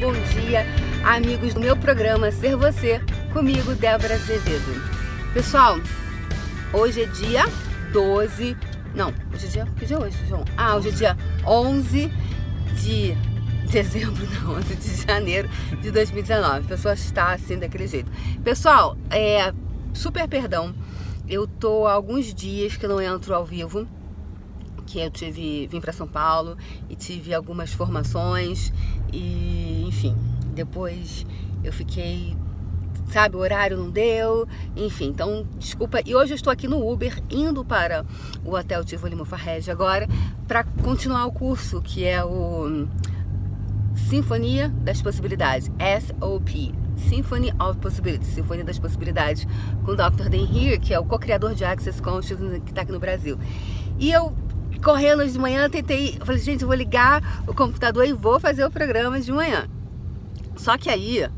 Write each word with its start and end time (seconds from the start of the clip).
bom 0.00 0.12
dia, 0.12 0.64
amigos 1.04 1.54
do 1.54 1.60
meu 1.60 1.76
programa 1.76 2.30
Ser 2.30 2.54
Você, 2.54 3.00
comigo, 3.32 3.74
Débora 3.74 4.14
Azevedo. 4.14 4.80
Pessoal, 5.34 5.76
hoje 6.72 7.02
é 7.02 7.06
dia 7.06 7.44
12, 7.92 8.56
não, 8.94 9.12
hoje 9.34 9.46
é 9.46 9.48
dia, 9.48 9.66
que 9.76 9.86
dia 9.86 9.96
é 9.96 10.00
hoje, 10.00 10.16
João? 10.28 10.44
Ah, 10.56 10.76
hoje 10.76 10.90
é 10.90 10.92
dia 10.92 11.16
11 11.44 12.12
de 12.80 13.16
dezembro, 13.68 14.24
não, 14.40 14.52
11 14.58 14.76
de 14.76 15.02
janeiro 15.04 15.50
de 15.82 15.90
2019. 15.90 16.58
A 16.58 16.68
pessoa 16.68 16.94
está 16.94 17.32
assim 17.32 17.58
daquele 17.58 17.88
jeito. 17.88 18.10
Pessoal, 18.44 18.96
é, 19.10 19.52
super 19.92 20.28
perdão, 20.28 20.72
eu 21.28 21.44
tô 21.44 21.88
há 21.88 21.92
alguns 21.92 22.32
dias 22.32 22.76
que 22.76 22.86
não 22.86 23.00
entro 23.00 23.34
ao 23.34 23.44
vivo 23.44 23.84
que 24.88 24.98
eu 24.98 25.10
tive 25.10 25.66
vim 25.66 25.80
para 25.80 25.92
São 25.92 26.08
Paulo 26.08 26.56
e 26.88 26.96
tive 26.96 27.34
algumas 27.34 27.72
formações 27.72 28.72
e 29.12 29.84
enfim 29.86 30.16
depois 30.54 31.26
eu 31.62 31.72
fiquei 31.72 32.34
sabe 33.10 33.36
o 33.36 33.38
horário 33.38 33.76
não 33.76 33.90
deu 33.90 34.48
enfim 34.74 35.08
então 35.08 35.46
desculpa 35.58 36.00
e 36.06 36.14
hoje 36.14 36.32
eu 36.32 36.36
estou 36.36 36.50
aqui 36.50 36.66
no 36.66 36.90
Uber 36.90 37.22
indo 37.30 37.62
para 37.62 38.06
o 38.42 38.54
hotel 38.54 38.82
Tivoli 38.82 39.14
Mufarrege 39.14 39.70
agora 39.70 40.08
para 40.46 40.64
continuar 40.64 41.26
o 41.26 41.32
curso 41.32 41.82
que 41.82 42.06
é 42.06 42.24
o 42.24 42.88
Sinfonia 43.94 44.70
das 44.70 45.02
Possibilidades 45.02 45.70
SOP 46.00 46.72
Symphony 46.98 47.52
of 47.60 47.78
Possibilities, 47.78 48.34
Sinfonia 48.34 48.64
das 48.64 48.78
Possibilidades, 48.78 49.46
com 49.84 49.92
o 49.92 49.96
Dr. 49.96 50.28
Dan 50.28 50.52
Heer, 50.52 50.80
que 50.80 50.92
é 50.92 50.98
o 50.98 51.04
co-criador 51.04 51.54
de 51.54 51.64
Access 51.64 52.02
Consciousness 52.02 52.60
que 52.64 52.70
está 52.70 52.82
aqui 52.82 52.90
no 52.90 52.98
Brasil. 52.98 53.38
E 54.00 54.10
eu 54.10 54.32
correndo 54.82 55.26
de 55.26 55.38
manhã, 55.38 55.68
tentei, 55.68 56.18
falei, 56.24 56.40
gente, 56.40 56.62
eu 56.62 56.68
vou 56.68 56.76
ligar 56.76 57.42
o 57.46 57.54
computador 57.54 58.06
e 58.06 58.12
vou 58.12 58.38
fazer 58.38 58.64
o 58.64 58.70
programa 58.70 59.20
de 59.20 59.32
manhã. 59.32 59.68
Só 60.56 60.76
que 60.76 60.88
aí 60.88 61.28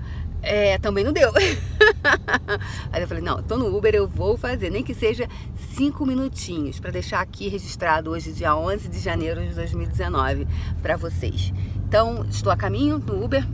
é, 0.42 0.78
também 0.78 1.04
não 1.04 1.12
deu. 1.12 1.30
aí 2.92 3.02
eu 3.02 3.08
falei, 3.08 3.22
não, 3.22 3.42
tô 3.42 3.56
no 3.56 3.74
Uber, 3.76 3.94
eu 3.94 4.08
vou 4.08 4.36
fazer, 4.36 4.70
nem 4.70 4.82
que 4.82 4.94
seja 4.94 5.28
cinco 5.74 6.06
minutinhos, 6.06 6.80
para 6.80 6.90
deixar 6.90 7.20
aqui 7.20 7.48
registrado 7.48 8.10
hoje, 8.10 8.32
dia 8.32 8.56
11 8.56 8.88
de 8.88 8.98
janeiro 8.98 9.46
de 9.46 9.54
2019, 9.54 10.46
para 10.82 10.96
vocês. 10.96 11.52
Então, 11.86 12.24
estou 12.28 12.52
a 12.52 12.56
caminho 12.56 12.98
do 12.98 13.22
Uber, 13.22 13.46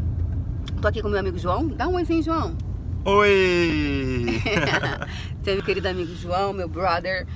tô 0.80 0.88
aqui 0.88 1.02
com 1.02 1.08
meu 1.08 1.18
amigo 1.18 1.38
João. 1.38 1.68
Dá 1.68 1.88
um 1.88 1.94
oizinho, 1.94 2.22
João. 2.22 2.56
Oi! 3.04 4.42
Seu 5.42 5.62
querido 5.62 5.88
amigo 5.88 6.14
João, 6.16 6.52
meu 6.52 6.68
brother. 6.68 7.26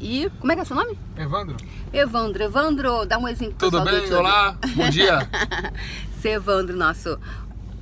E 0.00 0.30
como 0.40 0.50
é 0.50 0.54
que 0.54 0.62
é 0.62 0.64
seu 0.64 0.74
nome? 0.74 0.98
Evandro. 1.14 1.56
Evandro, 1.92 2.42
Evandro, 2.42 3.06
dá 3.06 3.18
um 3.18 3.28
exemplo 3.28 3.56
Tudo 3.58 3.84
bem? 3.84 4.12
Olá, 4.14 4.56
bom 4.74 4.88
dia. 4.88 5.18
Seu 6.20 6.32
Evandro, 6.32 6.74
nosso 6.74 7.18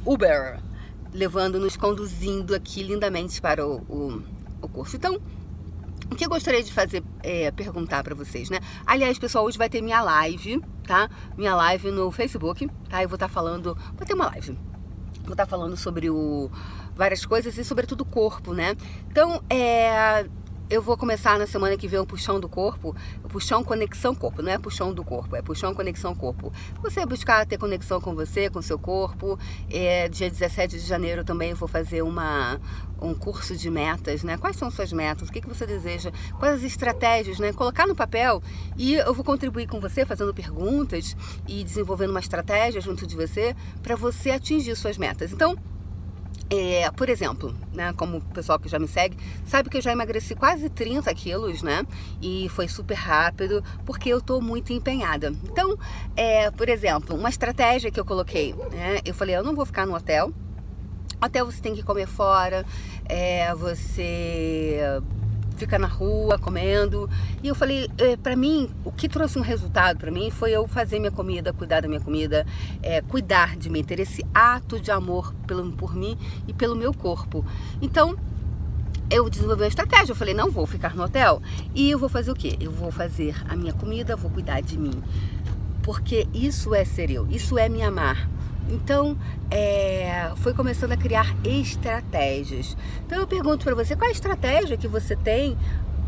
Uber, 0.04 0.58
levando-nos, 1.14 1.76
conduzindo 1.76 2.56
aqui 2.56 2.82
lindamente 2.82 3.40
para 3.40 3.64
o, 3.64 3.76
o, 3.88 4.22
o, 4.60 4.68
curso. 4.68 4.96
Então, 4.96 5.20
o 6.10 6.16
que 6.16 6.24
eu 6.24 6.28
gostaria 6.28 6.62
de 6.62 6.72
fazer 6.72 7.04
é 7.22 7.52
perguntar 7.52 8.02
para 8.02 8.16
vocês, 8.16 8.50
né? 8.50 8.58
Aliás, 8.84 9.16
pessoal, 9.16 9.44
hoje 9.44 9.56
vai 9.56 9.68
ter 9.68 9.80
minha 9.80 10.00
live, 10.02 10.60
tá? 10.84 11.08
Minha 11.36 11.54
live 11.54 11.92
no 11.92 12.10
Facebook, 12.10 12.68
tá? 12.88 13.00
Eu 13.00 13.08
vou 13.08 13.14
estar 13.16 13.28
tá 13.28 13.32
falando, 13.32 13.78
vou 13.96 14.06
ter 14.06 14.14
uma 14.14 14.26
live. 14.26 14.58
Vou 15.22 15.34
estar 15.34 15.44
tá 15.44 15.46
falando 15.46 15.76
sobre 15.76 16.10
o 16.10 16.50
várias 16.96 17.24
coisas 17.24 17.56
e 17.56 17.64
sobretudo 17.64 18.00
o 18.00 18.04
corpo, 18.04 18.52
né? 18.52 18.76
Então, 19.08 19.40
é, 19.48 20.26
eu 20.70 20.82
vou 20.82 20.96
começar 20.96 21.38
na 21.38 21.46
semana 21.46 21.76
que 21.76 21.88
vem 21.88 21.98
o 21.98 22.06
puxão 22.06 22.38
do 22.38 22.48
corpo, 22.48 22.94
puxão 23.28 23.64
conexão 23.64 24.14
corpo, 24.14 24.42
não 24.42 24.52
é 24.52 24.58
puxão 24.58 24.92
do 24.92 25.02
corpo, 25.02 25.34
é 25.34 25.40
puxão 25.40 25.74
conexão 25.74 26.14
corpo. 26.14 26.52
Você 26.82 27.04
buscar 27.06 27.46
ter 27.46 27.56
conexão 27.56 28.00
com 28.00 28.14
você, 28.14 28.50
com 28.50 28.60
seu 28.60 28.78
corpo. 28.78 29.38
É, 29.70 30.08
dia 30.08 30.30
17 30.30 30.78
de 30.78 30.86
janeiro 30.86 31.24
também 31.24 31.54
vou 31.54 31.68
fazer 31.68 32.02
uma, 32.02 32.60
um 33.00 33.14
curso 33.14 33.56
de 33.56 33.70
metas, 33.70 34.22
né? 34.22 34.36
Quais 34.36 34.56
são 34.56 34.70
suas 34.70 34.92
metas? 34.92 35.28
O 35.28 35.32
que, 35.32 35.40
que 35.40 35.48
você 35.48 35.66
deseja? 35.66 36.12
Quais 36.38 36.56
as 36.56 36.62
estratégias, 36.62 37.38
né? 37.38 37.52
Colocar 37.52 37.86
no 37.86 37.94
papel 37.94 38.42
e 38.76 38.94
eu 38.94 39.14
vou 39.14 39.24
contribuir 39.24 39.66
com 39.66 39.80
você 39.80 40.04
fazendo 40.04 40.34
perguntas 40.34 41.16
e 41.46 41.64
desenvolvendo 41.64 42.10
uma 42.10 42.20
estratégia 42.20 42.80
junto 42.80 43.06
de 43.06 43.16
você 43.16 43.56
para 43.82 43.96
você 43.96 44.30
atingir 44.30 44.76
suas 44.76 44.98
metas. 44.98 45.32
Então, 45.32 45.56
é, 46.50 46.90
por 46.90 47.08
exemplo, 47.08 47.54
né, 47.74 47.92
como 47.94 48.18
o 48.18 48.20
pessoal 48.20 48.58
que 48.58 48.68
já 48.68 48.78
me 48.78 48.88
segue, 48.88 49.16
sabe 49.44 49.68
que 49.68 49.76
eu 49.76 49.82
já 49.82 49.92
emagreci 49.92 50.34
quase 50.34 50.68
30 50.70 51.14
quilos, 51.14 51.62
né? 51.62 51.86
E 52.22 52.48
foi 52.50 52.66
super 52.68 52.94
rápido, 52.94 53.62
porque 53.84 54.08
eu 54.08 54.20
tô 54.20 54.40
muito 54.40 54.72
empenhada. 54.72 55.32
Então, 55.44 55.78
é, 56.16 56.50
por 56.50 56.68
exemplo, 56.68 57.14
uma 57.14 57.28
estratégia 57.28 57.90
que 57.90 58.00
eu 58.00 58.04
coloquei, 58.04 58.54
né? 58.70 59.00
Eu 59.04 59.14
falei, 59.14 59.36
eu 59.36 59.44
não 59.44 59.54
vou 59.54 59.66
ficar 59.66 59.86
no 59.86 59.94
hotel. 59.94 60.32
Hotel 61.22 61.44
você 61.44 61.60
tem 61.60 61.74
que 61.74 61.82
comer 61.82 62.06
fora, 62.06 62.64
é, 63.04 63.54
você 63.54 64.80
fica 65.58 65.78
na 65.78 65.88
rua 65.88 66.38
comendo. 66.38 67.10
E 67.42 67.48
eu 67.48 67.54
falei, 67.54 67.90
é, 67.98 68.16
para 68.16 68.36
mim, 68.36 68.70
o 68.84 68.92
que 68.92 69.08
trouxe 69.08 69.38
um 69.38 69.42
resultado 69.42 69.98
para 69.98 70.10
mim 70.10 70.30
foi 70.30 70.52
eu 70.52 70.66
fazer 70.66 70.98
minha 70.98 71.10
comida, 71.10 71.52
cuidar 71.52 71.80
da 71.80 71.88
minha 71.88 72.00
comida, 72.00 72.46
é, 72.82 73.02
cuidar 73.02 73.56
de 73.56 73.68
mim, 73.68 73.82
ter 73.82 73.98
esse 74.00 74.24
ato 74.32 74.80
de 74.80 74.90
amor 74.90 75.34
pelo, 75.46 75.70
por 75.72 75.94
mim 75.94 76.16
e 76.46 76.52
pelo 76.52 76.76
meu 76.76 76.94
corpo. 76.94 77.44
Então, 77.82 78.16
eu 79.10 79.28
desenvolvi 79.28 79.62
uma 79.62 79.68
estratégia. 79.68 80.12
Eu 80.12 80.16
falei, 80.16 80.34
não 80.34 80.50
vou 80.50 80.66
ficar 80.66 80.94
no 80.94 81.02
hotel. 81.02 81.42
E 81.74 81.90
eu 81.90 81.98
vou 81.98 82.08
fazer 82.08 82.30
o 82.30 82.34
quê? 82.34 82.56
Eu 82.60 82.70
vou 82.70 82.90
fazer 82.90 83.34
a 83.48 83.56
minha 83.56 83.72
comida, 83.72 84.16
vou 84.16 84.30
cuidar 84.30 84.60
de 84.60 84.78
mim. 84.78 85.02
Porque 85.82 86.28
isso 86.34 86.74
é 86.74 86.84
ser 86.84 87.10
eu, 87.10 87.26
isso 87.30 87.58
é 87.58 87.68
me 87.68 87.82
amar. 87.82 88.28
Então, 88.68 89.16
é, 89.50 90.30
foi 90.36 90.52
começando 90.52 90.92
a 90.92 90.96
criar 90.96 91.34
estratégias. 91.44 92.76
Então, 93.06 93.18
eu 93.18 93.26
pergunto 93.26 93.64
para 93.64 93.74
você, 93.74 93.96
qual 93.96 94.08
a 94.08 94.12
estratégia 94.12 94.76
que 94.76 94.88
você 94.88 95.16
tem? 95.16 95.56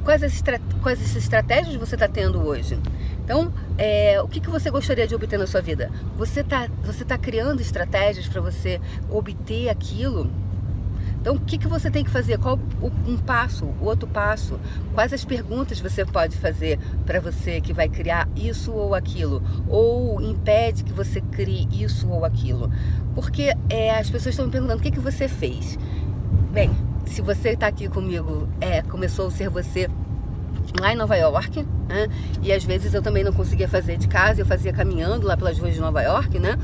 Quais 0.05 0.23
as, 0.23 0.43
quais 0.83 1.01
as 1.03 1.17
estratégias 1.17 1.75
você 1.77 1.95
está 1.95 2.09
tendo 2.09 2.41
hoje? 2.41 2.79
Então, 3.25 3.53
é, 3.79 4.21
o 4.21 4.29
que, 4.29 4.41
que 4.41 4.51
você 4.51 4.71
gostaria 4.71 5.07
de 5.07 5.15
obter 5.15 5.39
na 5.39 5.47
sua 5.47 5.61
vida? 5.61 5.91
Você 6.17 6.41
está 6.41 6.69
você 6.83 7.05
tá 7.05 7.17
criando 7.17 7.61
estratégias 7.61 8.27
para 8.27 8.41
você 8.41 8.81
obter 9.09 9.69
aquilo? 9.69 10.31
Então, 11.21 11.35
o 11.35 11.41
que, 11.41 11.59
que 11.59 11.69
você 11.69 11.91
tem 11.91 12.03
que 12.03 12.11
fazer? 12.11 12.39
Qual 12.39 12.59
um 13.07 13.17
passo, 13.19 13.67
o 13.67 13.85
outro 13.85 14.09
passo? 14.09 14.59
Quais 14.95 15.13
as 15.13 15.25
perguntas 15.25 15.79
você 15.79 16.05
pode 16.05 16.37
fazer 16.37 16.79
para 17.05 17.21
você 17.21 17.61
que 17.61 17.75
vai 17.75 17.89
criar 17.89 18.27
isso 18.35 18.73
ou 18.73 18.95
aquilo? 18.95 19.43
Ou 19.69 20.21
impede 20.23 20.83
que 20.83 20.93
você 20.93 21.21
crie 21.21 21.69
isso 21.71 22.09
ou 22.09 22.25
aquilo? 22.25 22.73
Porque 23.15 23.53
é, 23.69 23.91
as 23.91 24.09
pessoas 24.09 24.33
estão 24.33 24.47
me 24.47 24.53
perguntando 24.53 24.79
o 24.79 24.83
que, 24.83 24.91
que 24.91 25.01
você 25.01 25.29
fez. 25.29 25.79
Bem, 26.53 26.71
se 27.05 27.21
você 27.21 27.51
está 27.51 27.67
aqui 27.67 27.87
comigo, 27.87 28.49
é, 28.59 28.81
começou 28.83 29.27
a 29.27 29.31
ser 29.31 29.51
você 29.51 29.91
lá 30.79 30.93
em 30.93 30.97
Nova 30.97 31.17
York, 31.17 31.67
né? 31.89 32.09
E 32.43 32.53
às 32.53 32.65
vezes 32.65 32.95
eu 32.95 33.03
também 33.03 33.25
não 33.25 33.33
conseguia 33.33 33.69
fazer 33.69 33.97
de 33.97 34.09
casa, 34.09 34.41
eu 34.41 34.47
fazia 34.47 34.73
caminhando 34.73 35.27
lá 35.27 35.37
pelas 35.37 35.59
ruas 35.59 35.75
de 35.75 35.81
Nova 35.81 36.01
York, 36.03 36.39
né? 36.39 36.57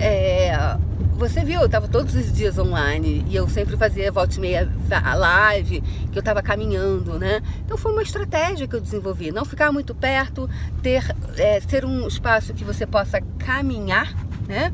É, 0.00 0.78
você 1.18 1.44
viu, 1.44 1.60
eu 1.60 1.66
estava 1.66 1.86
todos 1.86 2.14
os 2.14 2.32
dias 2.32 2.58
online 2.58 3.22
e 3.28 3.36
eu 3.36 3.46
sempre 3.46 3.76
fazia 3.76 4.10
volta 4.10 4.36
e 4.36 4.40
meia 4.40 4.66
live, 5.14 5.82
que 6.10 6.16
eu 6.16 6.20
estava 6.20 6.42
caminhando, 6.42 7.18
né? 7.18 7.42
Então 7.66 7.76
foi 7.76 7.92
uma 7.92 8.02
estratégia 8.02 8.66
que 8.66 8.74
eu 8.74 8.80
desenvolvi, 8.80 9.30
não 9.30 9.44
ficar 9.44 9.70
muito 9.70 9.94
perto, 9.94 10.48
ter 10.82 11.04
é, 11.36 11.60
ser 11.60 11.84
um 11.84 12.08
espaço 12.08 12.54
que 12.54 12.64
você 12.64 12.86
possa 12.86 13.20
caminhar, 13.38 14.14
né? 14.48 14.72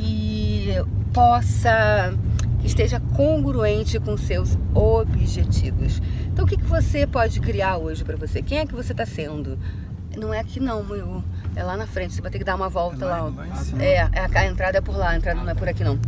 E 0.00 0.70
possa 1.12 2.12
esteja 2.64 2.98
congruente 3.14 4.00
com 4.00 4.16
seus 4.16 4.58
objetivos. 4.74 6.02
Então 6.32 6.44
o 6.44 6.48
que, 6.48 6.56
que 6.56 6.64
você 6.64 7.06
pode 7.06 7.38
criar 7.38 7.76
hoje 7.76 8.02
para 8.02 8.16
você? 8.16 8.42
Quem 8.42 8.58
é 8.58 8.66
que 8.66 8.74
você 8.74 8.90
está 8.90 9.06
sendo? 9.06 9.56
Não 10.16 10.34
é 10.34 10.40
aqui 10.40 10.58
não, 10.58 10.82
meu 10.82 11.22
é 11.56 11.62
lá 11.62 11.76
na 11.76 11.86
frente, 11.86 12.14
você 12.14 12.20
vai 12.20 12.30
ter 12.30 12.38
que 12.38 12.44
dar 12.44 12.56
uma 12.56 12.68
volta 12.68 13.04
é 13.04 13.08
lá. 13.08 13.22
lá 13.22 13.46
é, 13.78 14.00
a, 14.00 14.10
a 14.34 14.46
entrada 14.46 14.78
é 14.78 14.80
por 14.80 14.96
lá, 14.96 15.10
a 15.10 15.16
entrada 15.16 15.40
não 15.40 15.50
é 15.50 15.54
por 15.54 15.68
aqui 15.68 15.84
não. 15.84 15.98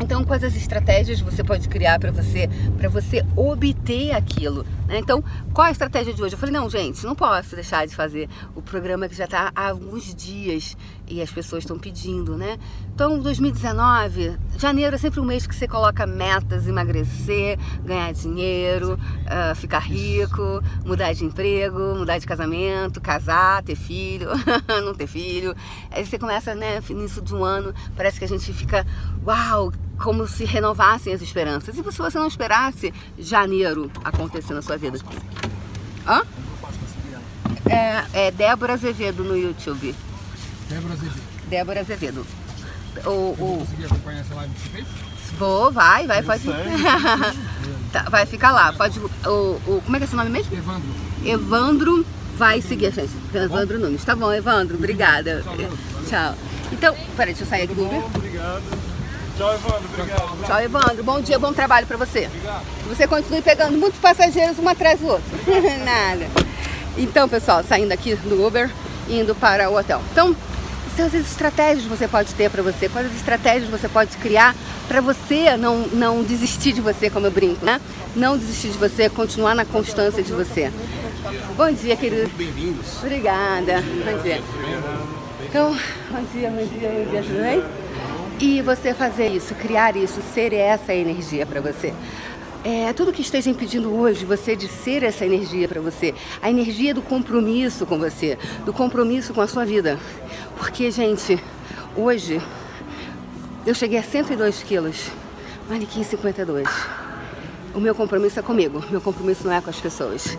Então, 0.00 0.24
quais 0.24 0.44
as 0.44 0.54
estratégias 0.54 1.20
você 1.20 1.42
pode 1.42 1.68
criar 1.68 1.98
para 1.98 2.12
você, 2.12 2.48
para 2.76 2.88
você 2.88 3.24
obter 3.36 4.12
aquilo? 4.12 4.64
Então, 4.88 5.22
qual 5.52 5.66
a 5.66 5.70
estratégia 5.70 6.14
de 6.14 6.22
hoje? 6.22 6.34
Eu 6.34 6.38
falei, 6.38 6.52
não, 6.52 6.68
gente, 6.70 7.04
não 7.04 7.14
posso 7.14 7.54
deixar 7.54 7.86
de 7.86 7.94
fazer 7.94 8.28
o 8.54 8.62
programa 8.62 9.08
que 9.08 9.14
já 9.14 9.24
está 9.24 9.52
há 9.54 9.68
alguns 9.68 10.14
dias 10.14 10.76
e 11.06 11.20
as 11.20 11.30
pessoas 11.30 11.64
estão 11.64 11.78
pedindo, 11.78 12.36
né? 12.36 12.58
Então, 12.94 13.18
2019, 13.20 14.36
janeiro 14.56 14.94
é 14.94 14.98
sempre 14.98 15.20
um 15.20 15.24
mês 15.24 15.46
que 15.46 15.54
você 15.54 15.68
coloca 15.68 16.06
metas, 16.06 16.66
emagrecer, 16.66 17.58
ganhar 17.84 18.12
dinheiro, 18.12 18.94
uh, 18.94 19.54
ficar 19.54 19.80
rico, 19.80 20.62
mudar 20.84 21.12
de 21.12 21.24
emprego, 21.24 21.78
mudar 21.96 22.18
de 22.18 22.26
casamento, 22.26 23.00
casar, 23.00 23.62
ter 23.62 23.76
filho, 23.76 24.28
não 24.84 24.94
ter 24.94 25.06
filho. 25.06 25.54
Aí 25.90 26.04
você 26.04 26.18
começa, 26.18 26.54
né, 26.54 26.80
no 26.80 27.00
início 27.00 27.22
de 27.22 27.34
um 27.34 27.44
ano, 27.44 27.74
parece 27.96 28.18
que 28.18 28.24
a 28.24 28.28
gente 28.28 28.52
fica, 28.52 28.86
uau, 29.24 29.72
como 29.98 30.26
se 30.26 30.44
renovassem 30.44 31.12
as 31.12 31.20
esperanças. 31.20 31.76
E 31.76 31.82
se 31.82 31.98
você 31.98 32.18
não 32.18 32.26
esperasse 32.26 32.92
janeiro 33.18 33.90
acontecer 34.04 34.54
na 34.54 34.62
sua 34.62 34.76
vida? 34.76 34.98
Hã? 36.06 36.22
É, 37.68 38.26
é 38.28 38.30
Débora 38.30 38.74
Azevedo 38.74 39.22
no 39.24 39.36
YouTube. 39.36 39.94
Débora 40.68 40.94
Azevedo. 40.94 41.22
Débora 41.48 41.80
Azevedo. 41.80 42.26
o, 43.04 43.10
o... 43.10 43.58
conseguir 43.60 43.86
acompanhar 43.86 44.20
essa 44.20 44.34
live 44.34 44.54
que 44.54 44.60
você 44.60 44.68
fez? 44.70 44.86
Vou, 45.38 45.70
vai, 45.70 46.06
vai, 46.06 46.22
pode. 46.22 46.42
tá, 47.92 48.04
vai 48.04 48.24
ficar 48.24 48.50
lá. 48.50 48.72
Pode. 48.72 48.98
O, 48.98 49.10
o, 49.26 49.82
como 49.84 49.96
é 49.96 49.98
que 49.98 50.04
é 50.04 50.08
seu 50.08 50.16
nome 50.16 50.30
mesmo? 50.30 50.56
Evandro. 50.56 50.88
Evandro 51.24 52.06
vai 52.36 52.62
seguir 52.62 52.86
a 52.86 52.90
gente. 52.90 53.12
Evandro 53.34 53.78
Nunes. 53.78 54.04
Tá 54.04 54.16
bom, 54.16 54.32
Evandro, 54.32 54.76
obrigada. 54.76 55.44
Tchau. 56.08 56.34
Então, 56.72 56.94
peraí, 57.16 57.34
deixa 57.34 57.44
eu 57.44 57.48
sair 57.48 57.64
aqui 57.64 57.74
do 57.74 57.84
Uber. 57.84 58.02
Obrigado. 58.14 58.87
Tchau, 59.38 59.54
Evandro. 59.54 59.88
Obrigado. 59.94 60.46
Tchau, 60.46 60.60
Evandro. 60.60 61.04
Bom 61.04 61.20
dia, 61.20 61.38
bom 61.38 61.52
trabalho 61.52 61.86
pra 61.86 61.96
você. 61.96 62.26
Obrigado. 62.26 62.64
Que 62.82 62.88
você 62.88 63.06
continue 63.06 63.40
pegando 63.40 63.78
muitos 63.78 64.00
passageiros 64.00 64.58
um 64.58 64.68
atrás 64.68 64.98
do 64.98 65.06
outro. 65.06 65.30
Nada. 65.84 66.26
Então, 66.96 67.28
pessoal, 67.28 67.62
saindo 67.62 67.92
aqui 67.92 68.16
do 68.16 68.44
Uber, 68.44 68.68
indo 69.08 69.36
para 69.36 69.70
o 69.70 69.78
hotel. 69.78 70.02
Então, 70.10 70.34
quais 70.96 71.14
estratégias 71.14 71.84
você 71.84 72.08
pode 72.08 72.34
ter 72.34 72.50
para 72.50 72.64
você? 72.64 72.88
Quais 72.88 73.14
estratégias 73.14 73.70
você 73.70 73.88
pode 73.88 74.16
criar 74.16 74.56
para 74.88 75.00
você 75.00 75.56
não, 75.56 75.86
não 75.92 76.24
desistir 76.24 76.72
de 76.72 76.80
você, 76.80 77.08
como 77.08 77.26
eu 77.26 77.30
brinco, 77.30 77.64
né? 77.64 77.80
Não 78.16 78.36
desistir 78.36 78.70
de 78.70 78.78
você, 78.78 79.08
continuar 79.08 79.54
na 79.54 79.64
constância 79.64 80.20
de 80.20 80.32
você. 80.32 80.72
Bom 81.56 81.70
dia, 81.70 81.94
querido. 81.94 82.28
Bem-vindos. 82.36 82.98
Obrigada. 83.04 83.84
Bom 84.04 84.20
dia. 84.20 84.42
Então, 85.48 85.70
bom 86.10 86.24
dia, 86.32 86.50
bom 86.50 86.66
dia, 86.66 86.88
bom 86.88 87.10
dia, 87.10 87.22
tudo 87.22 87.40
bem? 87.40 87.87
E 88.40 88.62
você 88.62 88.94
fazer 88.94 89.28
isso, 89.28 89.52
criar 89.56 89.96
isso, 89.96 90.22
ser 90.32 90.52
essa 90.52 90.94
energia 90.94 91.44
para 91.44 91.60
você. 91.60 91.92
É, 92.64 92.92
tudo 92.92 93.12
que 93.12 93.20
esteja 93.20 93.50
impedindo 93.50 93.92
hoje 93.92 94.24
você 94.24 94.54
de 94.54 94.68
ser 94.68 95.02
essa 95.02 95.26
energia 95.26 95.66
para 95.66 95.80
você, 95.80 96.14
a 96.40 96.48
energia 96.48 96.94
do 96.94 97.02
compromisso 97.02 97.84
com 97.84 97.98
você, 97.98 98.38
do 98.64 98.72
compromisso 98.72 99.34
com 99.34 99.40
a 99.40 99.48
sua 99.48 99.64
vida. 99.64 99.98
Porque, 100.56 100.88
gente, 100.90 101.42
hoje 101.96 102.40
eu 103.66 103.74
cheguei 103.74 103.98
a 103.98 104.04
102 104.04 104.62
quilos, 104.62 105.10
manequim 105.68 106.04
52. 106.04 106.68
O 107.74 107.80
meu 107.80 107.94
compromisso 107.94 108.38
é 108.38 108.42
comigo, 108.42 108.84
meu 108.88 109.00
compromisso 109.00 109.48
não 109.48 109.52
é 109.52 109.60
com 109.60 109.70
as 109.70 109.80
pessoas. 109.80 110.38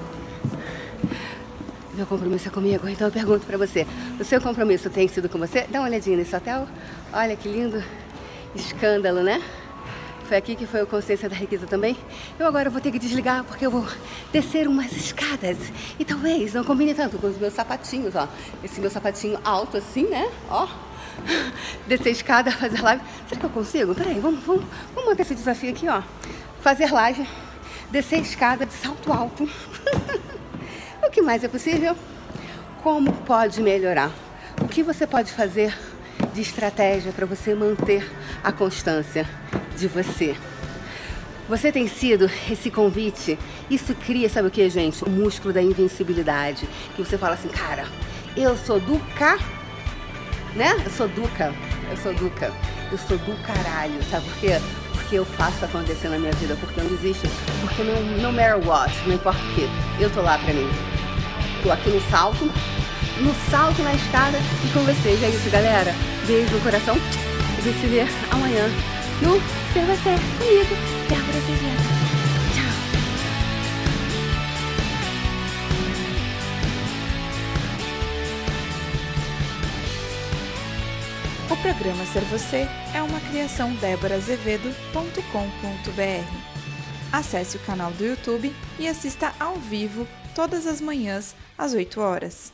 Meu 1.99 2.07
compromisso 2.07 2.47
é 2.47 2.51
comigo. 2.51 2.87
Então 2.87 3.07
eu 3.07 3.11
pergunto 3.11 3.45
pra 3.45 3.57
você: 3.57 3.85
o 4.17 4.23
seu 4.23 4.39
compromisso 4.39 4.89
tem 4.89 5.05
sido 5.09 5.27
com 5.27 5.37
você? 5.37 5.67
Dá 5.69 5.79
uma 5.79 5.89
olhadinha 5.89 6.15
nesse 6.15 6.33
hotel. 6.33 6.65
Olha 7.11 7.35
que 7.35 7.49
lindo. 7.49 7.83
Escândalo, 8.55 9.21
né? 9.21 9.43
Foi 10.23 10.37
aqui 10.37 10.55
que 10.55 10.65
foi 10.65 10.81
o 10.81 10.87
Consciência 10.87 11.27
da 11.27 11.35
Riqueza 11.35 11.67
também. 11.67 11.97
Eu 12.39 12.47
agora 12.47 12.69
vou 12.69 12.79
ter 12.79 12.93
que 12.93 12.99
desligar 12.99 13.43
porque 13.43 13.65
eu 13.65 13.69
vou 13.69 13.85
descer 14.31 14.65
umas 14.65 14.93
escadas. 14.93 15.57
E 15.99 16.05
talvez 16.05 16.53
não 16.53 16.63
combine 16.63 16.93
tanto 16.93 17.17
com 17.17 17.27
os 17.27 17.37
meus 17.37 17.53
sapatinhos, 17.53 18.15
ó. 18.15 18.29
Esse 18.63 18.79
meu 18.79 18.89
sapatinho 18.89 19.37
alto 19.43 19.75
assim, 19.75 20.03
né? 20.03 20.31
Ó. 20.49 20.69
Descer 21.85 22.11
escada, 22.11 22.49
fazer 22.49 22.81
live. 22.81 23.03
Será 23.27 23.41
que 23.41 23.45
eu 23.45 23.49
consigo? 23.49 23.93
Peraí, 23.93 24.21
vamos, 24.21 24.41
vamos, 24.45 24.63
vamos 24.95 25.09
manter 25.09 25.23
esse 25.23 25.35
desafio 25.35 25.71
aqui, 25.71 25.89
ó. 25.89 26.01
Fazer 26.61 26.93
live, 26.93 27.27
descer 27.91 28.21
escada 28.21 28.65
de 28.65 28.71
salto 28.71 29.11
alto. 29.11 29.49
o 31.09 31.11
que 31.11 31.23
mais 31.23 31.43
é 31.43 31.47
possível? 31.47 31.95
Como 32.83 33.11
pode 33.11 33.61
melhorar? 33.63 34.11
O 34.61 34.67
que 34.67 34.83
você 34.83 35.07
pode 35.07 35.31
fazer 35.31 35.75
de 36.35 36.41
estratégia 36.41 37.11
para 37.11 37.25
você 37.25 37.55
manter 37.55 38.07
a 38.43 38.51
constância 38.51 39.27
de 39.75 39.87
você? 39.87 40.35
Você 41.49 41.71
tem 41.71 41.87
sido 41.87 42.29
esse 42.49 42.69
convite. 42.69 43.39
Isso 43.71 43.95
cria, 43.95 44.29
sabe 44.29 44.49
o 44.49 44.51
que, 44.51 44.69
gente? 44.69 45.03
O 45.03 45.09
músculo 45.09 45.51
da 45.51 45.63
invencibilidade. 45.63 46.69
Que 46.95 47.03
você 47.03 47.17
fala 47.17 47.33
assim, 47.33 47.49
cara, 47.49 47.87
eu 48.37 48.55
sou 48.55 48.79
do 48.79 48.99
ca, 49.17 49.39
né? 50.55 50.79
Eu 50.85 50.91
sou 50.91 51.07
duca, 51.07 51.51
eu 51.89 51.97
sou 51.97 52.13
duca, 52.13 52.53
eu 52.91 52.97
sou 52.99 53.17
do 53.17 53.35
caralho, 53.43 54.03
sabe 54.11 54.25
por 54.29 54.37
quê? 54.37 54.61
Porque 54.93 55.15
eu 55.15 55.25
faço 55.25 55.65
acontecer 55.65 56.07
na 56.09 56.19
minha 56.19 56.33
vida, 56.33 56.55
porque 56.59 56.79
eu 56.79 56.83
não 56.83 56.95
desisto, 56.95 57.27
porque 57.61 57.81
não, 57.81 57.99
no 58.21 58.31
matter 58.31 58.63
what, 58.63 58.93
não 59.07 59.15
importa 59.15 59.39
o 59.39 59.55
que, 59.55 59.67
eu 59.99 60.11
tô 60.11 60.21
lá 60.21 60.37
pra 60.37 60.53
mim. 60.53 60.88
Tô 61.63 61.71
aqui 61.71 61.89
no 61.89 62.01
salto, 62.09 62.45
no 62.45 63.33
salto 63.51 63.83
na 63.83 63.93
escada 63.93 64.37
e 64.63 64.69
com 64.71 64.79
vocês. 64.79 65.21
É 65.21 65.27
isso, 65.29 65.49
galera. 65.49 65.93
Beijo 66.25 66.55
no 66.55 66.61
coração. 66.61 66.95
A 66.95 67.61
gente 67.61 67.81
se 67.81 67.87
vê 67.87 68.07
amanhã 68.31 68.69
no 69.21 69.33
Ser 69.73 69.85
Você 69.85 70.15
comigo, 70.37 70.73
Débora. 71.09 71.39
Tchau. 72.53 72.71
O 81.49 81.57
programa 81.57 82.05
Ser 82.05 82.23
Você 82.25 82.69
é 82.95 83.01
uma 83.01 83.19
criação 83.19 83.73
déborazevedo.com.br. 83.75 86.49
Acesse 87.11 87.57
o 87.57 87.59
canal 87.61 87.89
do 87.91 88.05
YouTube 88.05 88.55
e 88.77 88.87
assista 88.87 89.33
ao 89.39 89.55
vivo 89.55 90.07
todas 90.35 90.65
as 90.67 90.79
manhãs 90.81 91.35
às 91.57 91.73
8 91.73 91.99
horas. 91.99 92.53